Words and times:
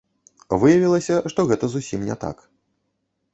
Выявілася, 0.61 1.15
што 1.33 1.45
гэта 1.51 1.65
зусім 1.75 1.99
не 2.09 2.15
так. 2.25 2.37